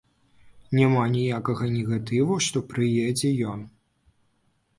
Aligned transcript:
Няма 0.77 1.03
ніякага 1.15 1.67
негатыву, 1.75 2.39
што 2.47 2.57
прыедзе 2.73 3.29
ён. 3.53 3.59